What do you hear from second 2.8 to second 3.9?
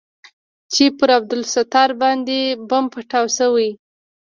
پټاو سوى.